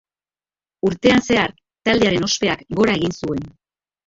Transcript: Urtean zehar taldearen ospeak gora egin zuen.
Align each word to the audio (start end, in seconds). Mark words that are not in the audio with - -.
Urtean 0.87 1.21
zehar 1.25 1.53
taldearen 1.91 2.27
ospeak 2.29 2.65
gora 2.81 2.97
egin 3.03 3.15
zuen. 3.23 3.47